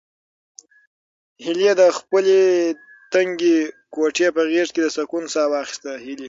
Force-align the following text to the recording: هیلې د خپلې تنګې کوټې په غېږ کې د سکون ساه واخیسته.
هیلې 1.43 1.71
د 1.81 1.83
خپلې 1.97 2.41
تنګې 3.13 3.57
کوټې 3.93 4.27
په 4.35 4.41
غېږ 4.49 4.67
کې 4.73 4.81
د 4.83 4.87
سکون 4.97 5.23
ساه 5.33 5.47
واخیسته. 5.51 5.91